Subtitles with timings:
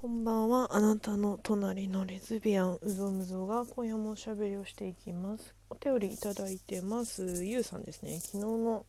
[0.00, 0.74] こんばんは。
[0.74, 5.54] あなたの隣のレズビアンうぞむぞが今夜もおしゃべりをしていきます。
[5.68, 7.44] お便りいただいてます。
[7.44, 8.18] ゆうさんですね。
[8.18, 8.86] 昨日の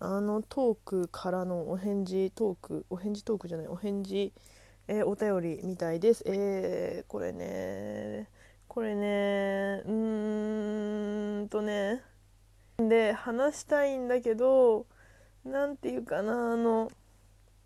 [0.00, 4.32] あのトークからのお返事トーク、お返事トークじゃない、お返事、
[4.88, 6.24] えーお便りみたいです。
[6.26, 8.28] えー、これね、
[8.66, 12.02] これね、うーんとね、
[12.76, 14.86] で話したいんだけど、
[15.44, 16.90] なんていうかな、あの、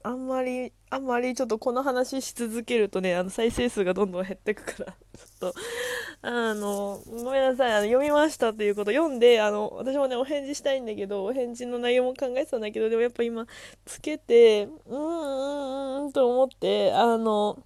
[0.07, 5.55] あんまり、あんまりちょっとこの話し続けるとね、あの再生数がどんどん減ってくから、 ちょっと、
[6.20, 13.46] あの、ごめんなさい、あの読みましたということ読んで、あの、私もね、お返事したいんだけど、お返事の内容も考えてたんだけど、でもやっぱ今、
[13.87, 17.65] つけて、うーん、うーん、と思って、あの、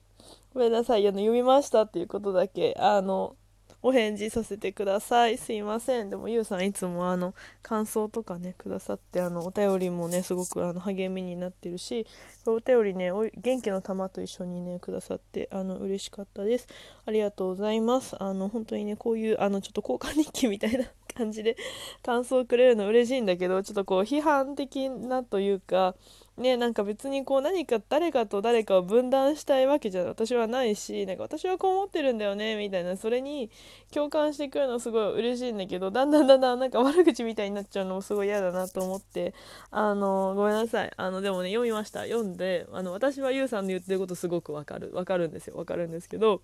[0.55, 3.37] ごめんなさい、あの、読みましたっていうことだけ、あの、
[3.83, 5.39] お返事させてください。
[5.39, 6.11] すいません。
[6.11, 12.07] でも、ゆうさんいつもあの、感想とかね、くださって、あの、お便りもね、すごくあの励みになってるし、
[12.47, 16.67] お便りね、元気の玉と一緒にね、くださって、あの、嬉しかったです。
[17.07, 18.17] ありがとうございます。
[18.23, 21.57] あの、本当にね、こういう、あの、ちょっと交換日記みたいな感じで
[22.03, 25.95] 感想をくれるの嬉しいんだけど、ちょっとこう、批判的なというか、
[26.39, 33.51] ね、なんか別にこう何か誰かと誰かを分断したいわけじゃ私はないしなんか私はこう思ってるんだよねみたいなそれに
[33.93, 39.35] 共感してくるのすごい嬉しいんだけどだんだんだんだんなんか悪口みたいになっちゃうのもすごい嫌だなと思って
[39.71, 40.93] あのごめんなさい。
[40.97, 42.03] あのでもね読みました。
[42.05, 44.93] 読んであの私はゆうさんの言ってることすごくわかる。
[44.95, 45.57] わかるんですよ。
[45.57, 46.41] わかるんですけど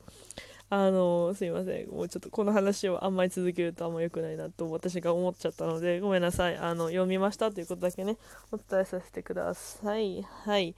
[0.76, 1.88] あのすいません。
[1.88, 6.56] もうちょっとこの話をあんまり続けるとあんま良くないなと私が思っちゃったのでごめんなさい。
[6.56, 8.18] あの読みましたということだけね
[8.50, 10.22] お伝えさせてください。
[10.22, 10.74] はい。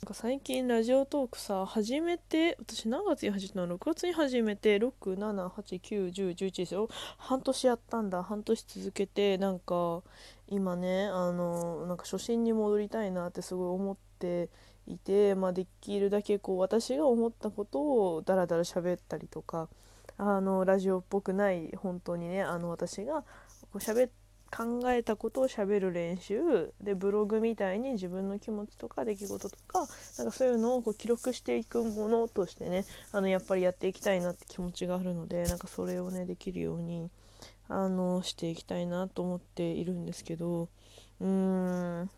[0.00, 6.88] なんか最近ラジオトークさ始めて私何月に始めたの？6月に始めて6789101ですよ。
[7.18, 8.22] 半年やったんだ。
[8.22, 10.02] 半年続けてなんか
[10.46, 14.48] 今ねあのなんか初心に戻りたいなってすごい思って
[14.88, 17.80] いて、まあ、できるだけこう私が思ったこと
[18.14, 19.68] をダラダラ喋ったりとか
[20.16, 23.26] あのラジオっぽくない本当にねあの私がこ
[23.74, 24.08] う喋
[24.50, 37.10] 考えたことを喋る練習でブログみたいに自分の気持ちとか出来事とかなんかそういうのをこう記録していくものとしてねあのやっぱりやっていきたいなって気持ちがあるのでなんかそれをねできるように
[37.68, 40.68] あのしていきたいなと思っているんですけど
[41.20, 42.10] うーん。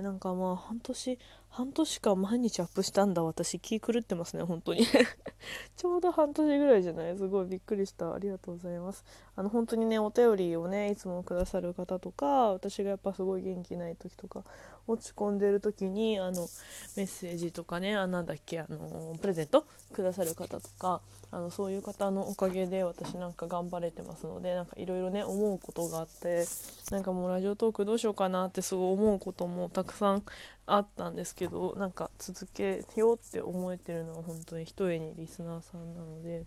[0.00, 1.18] なんかまあ半年
[1.54, 3.22] 半年間毎日アップしたんだ。
[3.22, 4.42] 私気狂ってますね。
[4.42, 4.86] 本当に。
[5.76, 7.16] ちょうど半年ぐらいじゃない？
[7.18, 8.14] すごいびっくりした。
[8.14, 9.04] ありがとうございます。
[9.34, 14.44] あの本当にねお便りをねいつもくださる方とか私がやっぱすごい元気ない時とか
[14.86, 16.48] 落ち込んでる時にあの
[16.96, 21.00] メッセージとかねあなんだっけあのプレゼントくださる方とか
[21.30, 26.44] あのそういう方のおかげで私なんか頑張れてますのでなんかいろいろね思うことがあって
[26.90, 30.22] なんかもうラジオトークどうしようかなってすごい思うこともたくさん
[30.66, 36.44] あったんですけどなんか続けようって思えてるのは本当に一重にリスナーさんなので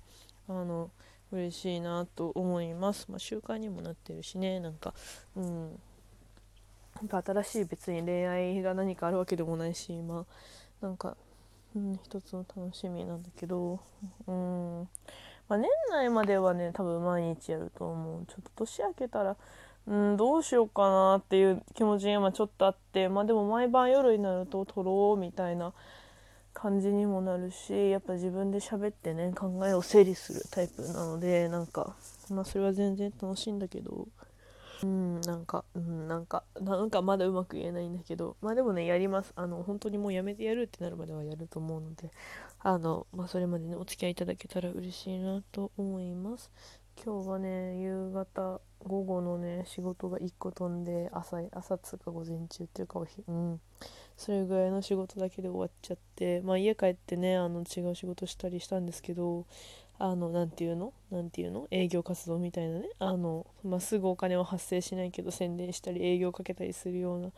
[0.48, 0.92] あの
[1.36, 4.60] 嬉しいなと思います、まあ、習慣にもなってるしね。
[4.60, 4.94] なんか
[5.36, 5.80] うん。
[6.96, 10.26] なんか新しい別に恋愛が何かあるわけでもないし今。
[10.82, 11.18] なんか、
[11.76, 13.80] うん、一つの楽しみなんだけど。
[14.28, 14.90] うん。
[15.48, 18.26] まあ、年内まではね多分毎日やると思う。
[18.26, 19.36] ちょっと年明けたら
[19.88, 23.10] うんどうしようかなっていう気持ちが今ちょっとあって。
[23.10, 25.74] まあでも毎晩夜になると撮ろうみたいな
[26.56, 31.96] 感じにもなるしやっぱ自分で喋ってね考えを整理するタイプなのでなんか
[32.32, 34.08] まあそれは全然楽しいんだけど
[34.82, 39.34] うんなんかうんなんかなんかまだうまく言えないんだけどまあでもねやります。
[39.36, 42.12] あの本当にもうやめてやるってなるまではやると思うので
[42.60, 46.52] あのまあそれまでねお付き合いいただけたら嬉しいなと思います。
[47.04, 53.62] 今日はね夕方午後のね仕事が1個飛んで朝朝つうか午前中っていうかおひうん。
[54.18, 59.46] それぐらいの仕事だけで終わっちゃってまあ家帰ってねあの違う仕事したりしたんですけど
[59.98, 60.94] あのなていうの？
[61.10, 61.68] なんていうの？
[61.72, 62.90] 営業活動みたいなね。
[63.00, 67.32] あの、まあ、すぐお金は発生しないけど宣伝したり営業かけたりするような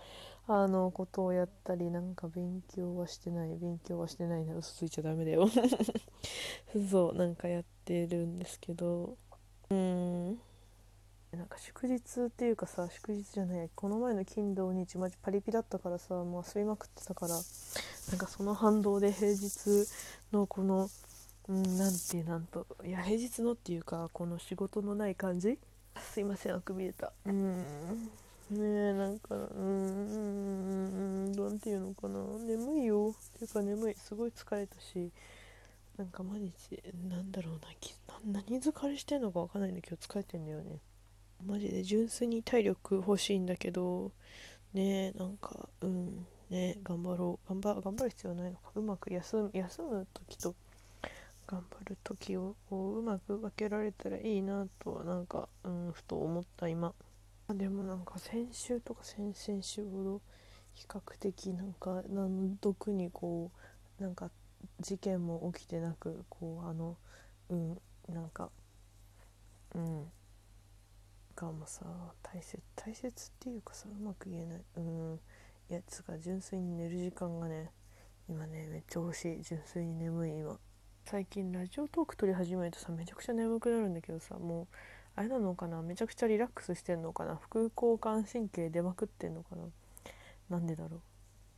[0.48, 5.48] あのことをやったりなんか勉強はしてない勉強はしてないな嘘ついちゃダメだよ。
[6.90, 9.18] そうなんかやってるんですけど。
[9.70, 10.40] うん。
[11.34, 19.88] なんか祝日っていうかさ祝日じゃないこの前の金土日マジパリピだったからさもう遊びまくってたからなんかその反動で平日
[20.32, 20.90] のこの
[21.50, 25.60] うんなんてなんといや平日のっていうかこの仕事のない感じ？
[26.00, 27.12] すいませんあくび出た。
[27.26, 27.58] うん。
[27.58, 29.48] ねえなんかうん
[31.28, 35.12] うんなんていうのかな眠いよっていうか眠いすごい疲れたし
[35.98, 40.80] なんか毎日なんだろうなな何疲れしてんのかわかんないんだけど疲れてんだよね。
[41.46, 44.12] マジで純粋に体力欲しいんだけど
[44.74, 47.50] ねえなんかうんね頑張ろう。
[47.50, 48.72] 頑張頑張る必要ないのか。
[48.76, 50.56] うまく休む休む時と
[51.48, 56.94] 頑張る時をこううまく分けられたらいいなとはなんか、うん、ふと思った今。
[57.50, 60.22] でもなんか先週とか先々週ほど
[60.74, 63.52] 比較的なんか何毒にこ
[64.00, 64.30] うなんか
[64.80, 66.98] 事件も起きてなくこうあの
[67.50, 68.50] うんなんか
[69.76, 70.06] うん。
[71.36, 71.86] がもさ
[72.24, 74.62] 大切大切っていうかさうまく言えない。
[74.78, 75.20] うん。
[75.70, 77.72] いやつか純粋に寝る時間がね
[78.28, 79.44] 今ねめっちゃ欲しい。
[79.44, 80.58] 純粋に眠い今。
[81.06, 84.68] 最近ラジオトーク撮り始めるとさめちゃくちゃ眠くなるんだけどさもう
[85.16, 85.82] あれなのかな？
[85.82, 87.36] めちゃくちゃリラックスしてんのかな？
[87.36, 89.64] 副交感神経出まくってんのかな？
[90.50, 91.02] なんでだろう？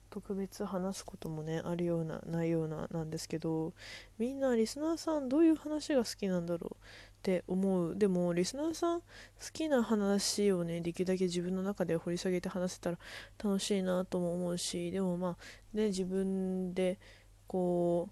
[0.09, 3.73] 特別話すこともねあるようなないようななんですけど
[4.17, 7.95] みんなリスナーさんどういう話が好きなんだろうって思う。
[7.97, 9.05] でもリスナーさん好
[9.51, 12.97] きな話をねできるだけ自分の中で掘り下げて話せたら
[13.43, 15.37] 楽しいなとも思うしでもまあ
[15.77, 16.99] ね自分で
[17.47, 18.09] こ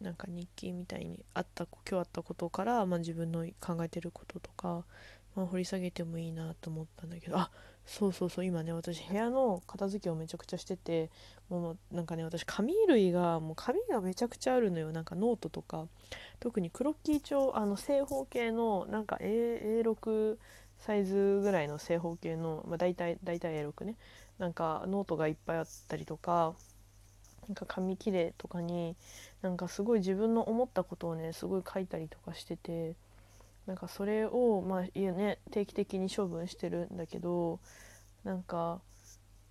[0.00, 4.84] うなんか日記みたいにあった今日あったことから、まあ、自分の考えてることとか、
[5.34, 7.50] まあ、掘り下げてもいいなと思ったんだけどあっ
[7.86, 11.08] そうそうそう今ね私部屋の片付けをめちゃくちゃしてて
[11.48, 14.90] もうなんかね私紙類がもう紙がめちゃくちゃあるのよ。
[14.90, 15.86] なんかノートとか。
[16.40, 20.36] 特にクロッキー帳あの正方形のなんか A6
[20.78, 23.96] サイズぐらいの正方形の、まあ、大体大体 A6 ね。
[24.38, 26.54] なんかノートがいっぱいあったりとか
[27.48, 28.96] なんか紙切れとかに
[29.40, 32.96] なんかすごい自分の思ったことをねすごい書いたりとかしてて。
[33.66, 35.38] なんかそれをまあね。
[35.50, 37.60] 定期的に処分してるんだけど
[38.24, 38.80] なんか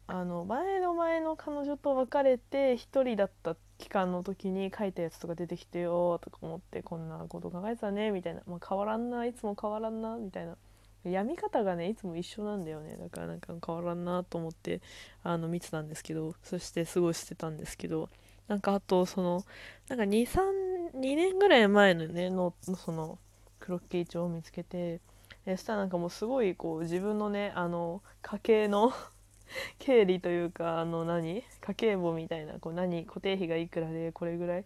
[0.08, 10.58] あの前の前の彼女と別れて1人だった期間の時に書いたやつとか出てきてよとか思ってこんなこと考えてたねみたいな、まあ、変わらんないつも変わらんなみたいな。
[11.04, 12.98] 読み方がねいつも一緒なんだよね。
[12.98, 14.82] だからなんか変わらんなと思って
[15.22, 18.10] あの見てたんですけどそしてすごい捨てたんですけど
[18.48, 19.44] なんかあとその
[19.88, 23.20] なんか232年ぐらい前のねのその
[23.66, 25.02] クロッキー帳を見つけて
[25.46, 28.94] そしたらなんかもうすごいこう自分のねあの家計の
[29.80, 34.66] 経理というかあの何家計簿みたいなこう何固定費がいくらでこれぐらい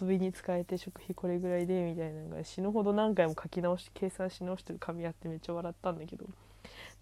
[0.00, 6.26] 遊びに使えて食費これぐらいでみたいなのが死ぬほど何回も書き直し計算し直してる紙あってめっちゃ笑ったんだけど。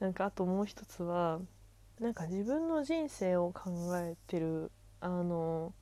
[0.01, 1.41] なんかあともう一つは
[2.01, 5.73] なんか自分の人生を考えてるあの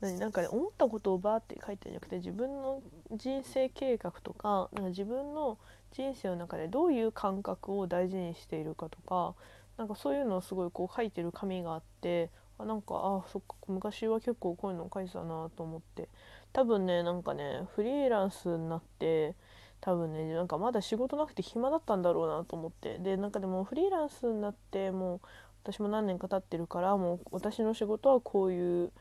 [0.00, 0.18] 何？
[0.18, 2.82] なんか、ね、思ったことをバーって書いてるんじゃなくて自分の
[3.14, 5.58] 人生計画とかなんか自分の
[5.92, 9.34] 人生の中でどういう感覚を大事にしているかとか
[9.76, 16.08] なんかそういうのをすごいこう書いてる紙があってあなんかあそっか昔は結構こういうのを書いてたなと思って。
[16.52, 19.34] 多分ねなんかねフリーランスになって
[19.82, 22.98] 多分ねなんかまだ仕事なくて暇だったんだろうなと思って。
[22.98, 25.20] でなんかでもフリーランスになってもう
[25.62, 28.92] 私も何年か経ってるからもう私の仕事はこういう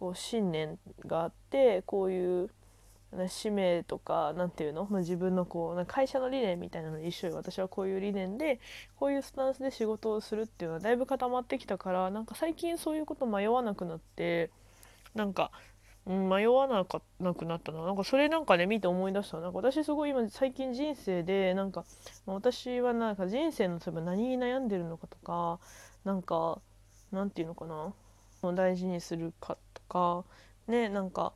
[0.00, 2.50] こう信念があってこういう
[3.28, 8.60] 使命とか何て言うの、まあ、自分のこう会社の理念みたいなのに一緒に私はこういう理念で
[8.96, 14.50] こういうスタンスで仕事をするっていうのはだいぶ固まってきたからなんか最近そういうこと迷わなくなって
[15.14, 15.50] なんか、
[16.08, 17.84] ん、迷わなかなくなったな。
[17.84, 21.84] なんかそれなんかね見て思い出したなんか私すごい今最近人生でなんか、
[22.26, 25.58] 私はなんか人生の例えば何に悩んでるのかとか
[26.04, 26.60] なんか
[27.10, 27.92] なんていうのかな？
[28.54, 29.56] 大事にするかっ
[29.90, 30.24] か
[30.68, 31.34] ねなんか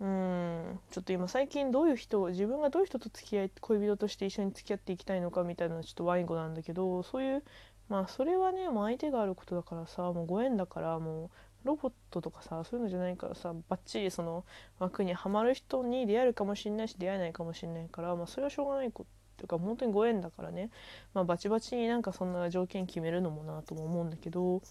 [0.00, 7.44] うんちょっと今最近どういう人自分がどういう人と付き合い恋人として一緒に付き合っていきたいのかみたいなちょっとワイン語なんだけどそういう
[7.88, 11.30] まあそれはねもう相手があることだからさもうご縁だからもう
[11.64, 14.44] ロボットとかさそういうのじゃないからさバッチリその
[14.80, 19.21] 枠にはまる人に出会えるかもしれないし出会えないかもしれないから、まあ、それはしょうがないこと。
[19.44, 20.70] いうか本当にご縁だからね、
[21.14, 24.62] まあ、バチバチになんかそんな条件決めるのもなとも思うんだけど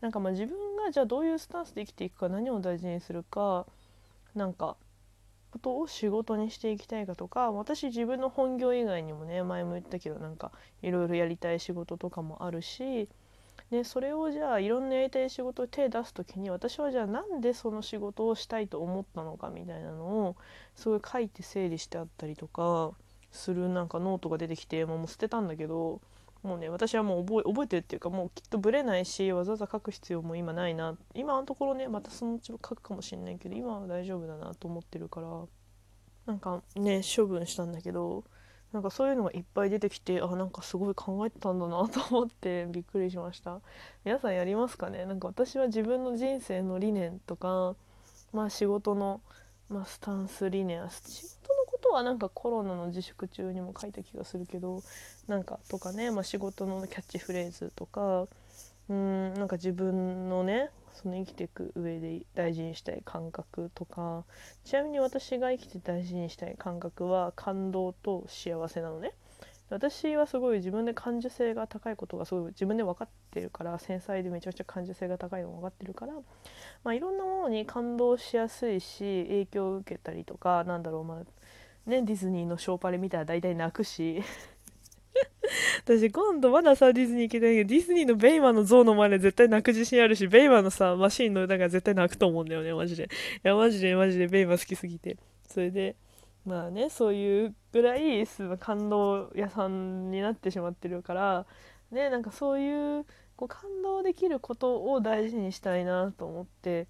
[0.00, 3.66] なんかまあ自分がじゃあどういうスタンスで生きていくか何を大事にするか
[4.34, 4.76] なんか
[5.50, 10.52] ことを仕事にしていきたいかとか私自分の本業以外にもね前も言ったけどなんか
[10.82, 13.08] いろいろやりたい仕事とかもあるし
[13.70, 20.36] でそれをじゃあいろんなやりたい仕事を手出す時に私はじゃあなんでその仕事をしたいと思ったのかみたいなのを
[20.76, 22.92] すごい書いて整理してあったりとか
[23.36, 26.00] するなんかノートが出てきてもう捨てたんだけど
[26.42, 30.96] もうね私はもう覚え覚えてるっていうかもうきっとブレないしわざわざ書く必要も今ないな。
[31.14, 35.28] 今のところねまたそのうち書くかもしれないけど今は大丈夫だなと思ってるから
[36.26, 38.24] なんかね処分したんだけど
[38.72, 43.60] なんかそういうのがいっぱい出てきてあなんかすごい考えてたんだなと思ってびっくりしました。
[44.04, 45.06] 皆さんやりますかね？
[45.06, 47.74] なんか私は自分の人生の理念とか
[48.32, 49.20] まあ仕事の、
[49.68, 51.55] まあ、スタンス理念仕事
[51.86, 54.82] とはなんかコロナの自粛中にも書いた気がするけど
[55.28, 58.26] なんかとかね、まあ、仕事のキャッチフレーズとか
[58.88, 64.24] うんなんか自分のねその生きていく上で大事にしたい感覚とか
[64.64, 69.12] ちなみに私が生きて大事にしたい感覚は感動と幸せなのね。
[69.68, 76.12] 私はすごい自分で感受性が高いことがすごい自分で分かってるから繊細でめちゃくちゃ感受性が高いのが分かってるから、
[76.84, 81.22] まあ、いろんなものに感動しやすいし影響を受けたりとかなんだろうまあ
[81.86, 84.22] ねディズニーのショーパレ見たら大体泣くし。
[85.84, 93.04] 私今度まださディズニー行けてないけどディズニーのベイマンの像の前で絶対泣く自信あるしベイマンのさマシーンの歌が絶対泣くと思うんだよねマジで。
[93.06, 93.08] い
[93.44, 95.16] やマジでマジでベイマン好きすぎて。
[95.48, 95.96] それで
[96.44, 98.26] まあねそういうぐらい
[98.58, 101.46] 感動屋さんになってしまってるから
[101.90, 103.04] ねなんかそういう
[103.36, 106.86] こう感動できることを大事にしたいなと思って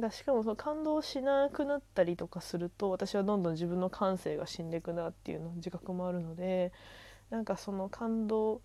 [0.00, 6.72] だしかもその感動しなくなったりとかすると私はどんどん自分の感性が死んでいくなっていうの自覚もあるので
[7.30, 8.60] なんかその感動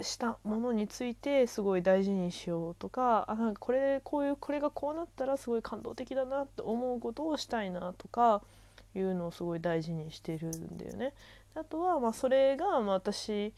[0.00, 8.42] したものについてすごい大事にしようとかあなんかこれこういうこれがこうなったらすごい感動的だなって思うことをしたいなとか
[8.94, 11.14] いうのをすごい大事にしてるんだよね。
[11.54, 13.52] あとはまあそれがまあ私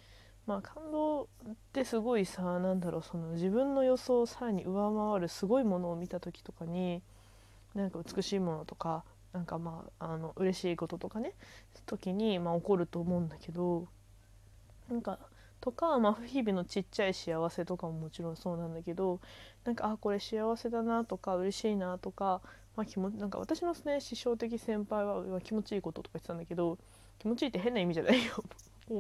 [0.47, 1.27] まあ感動っ
[1.73, 7.03] てすごいさなんだろうその自分の予想をさらに上回るすごいものを見た時とかに
[7.75, 11.33] なんか美しいものとかなんかまああの嬉しいこととかね
[11.87, 13.87] 時にまあ起こると思うんだけど
[14.91, 15.19] なんか
[15.61, 19.21] とか、まあ、日々のちっちゃい幸せとかももちろんそうなんだけど
[19.65, 22.43] なんかあこれ幸せだなとか嬉しいなとか,、
[22.77, 26.79] まあ、気もなんか私のね師匠的先輩は気持ちいいこととか言ってたんだけど
[27.21, 28.43] 気持ちいいって変な意味じゃないよ。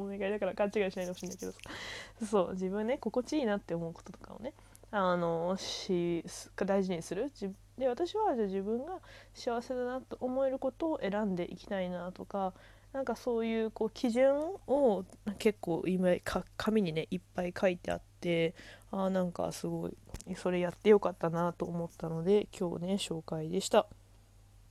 [0.00, 1.52] お願いだから勘違いしないでほしいんだけど
[2.26, 4.52] そう自分ね心地いいなって思うこととかをね
[4.90, 6.24] あのし
[6.56, 7.32] 大事にする
[7.78, 8.98] で私はじゃ自分が
[9.34, 12.52] 幸せだなと思えることを選んでいきたいなとか
[12.92, 15.04] なんかそういうこう基準を
[15.38, 16.10] 結構今
[16.58, 18.54] 紙にねいっぱい書いてあって
[18.90, 19.96] あなんかすごい
[20.36, 23.86] それやってよかったなと思ったので今日ね紹介でした。